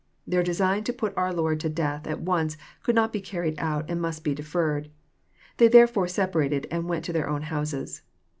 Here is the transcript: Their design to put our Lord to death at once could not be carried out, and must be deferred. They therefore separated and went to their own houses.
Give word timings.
Their 0.25 0.41
design 0.41 0.83
to 0.85 0.93
put 0.93 1.15
our 1.15 1.31
Lord 1.31 1.59
to 1.59 1.69
death 1.69 2.07
at 2.07 2.21
once 2.21 2.57
could 2.81 2.95
not 2.95 3.13
be 3.13 3.21
carried 3.21 3.53
out, 3.59 3.87
and 3.87 4.01
must 4.01 4.23
be 4.23 4.33
deferred. 4.33 4.89
They 5.57 5.67
therefore 5.67 6.07
separated 6.07 6.65
and 6.71 6.89
went 6.89 7.05
to 7.05 7.13
their 7.13 7.29
own 7.29 7.43
houses. 7.43 8.01